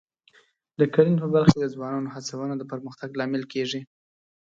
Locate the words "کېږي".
3.53-3.81